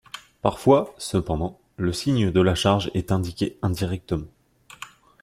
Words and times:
Parfois, 0.41 0.95
cependant, 0.97 1.59
le 1.77 1.93
signe 1.93 2.31
de 2.31 2.41
la 2.41 2.55
charge 2.55 2.89
est 2.95 3.11
indiqué 3.11 3.59
indirectement. 3.61 4.25